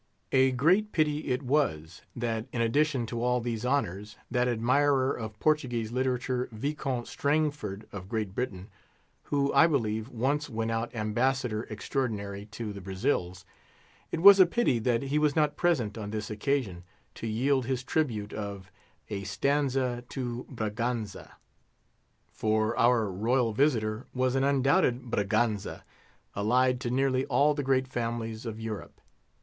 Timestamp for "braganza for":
20.49-22.75